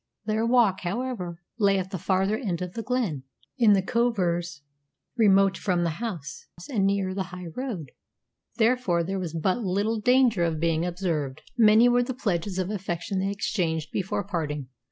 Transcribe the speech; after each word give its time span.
Their 0.25 0.47
walk, 0.47 0.79
however, 0.81 1.41
lay 1.59 1.77
at 1.77 1.91
the 1.91 1.99
farther 1.99 2.35
end 2.35 2.63
of 2.63 2.73
the 2.73 2.81
glen, 2.81 3.21
in 3.59 3.73
the 3.73 3.83
coverts 3.83 4.63
remote 5.15 5.59
from 5.59 5.83
the 5.83 5.91
house 6.01 6.47
and 6.71 6.87
nearer 6.87 7.13
the 7.13 7.25
high 7.29 7.45
road; 7.55 7.91
therefore 8.57 9.03
there 9.03 9.19
was 9.19 9.35
but 9.35 9.59
little 9.59 9.99
danger 10.01 10.43
of 10.43 10.59
being 10.59 10.87
observed. 10.87 11.43
Many 11.55 11.87
were 11.87 12.01
the 12.01 12.15
pledges 12.15 12.57
of 12.57 12.71
affection 12.71 13.19
they 13.19 13.29
exchanged 13.29 13.91
before 13.91 14.23
parting. 14.23 14.69